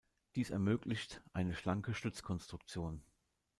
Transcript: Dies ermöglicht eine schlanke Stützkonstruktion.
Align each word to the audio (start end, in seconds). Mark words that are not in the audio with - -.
Dies 0.33 0.49
ermöglicht 0.49 1.21
eine 1.31 1.53
schlanke 1.53 1.93
Stützkonstruktion. 1.93 3.03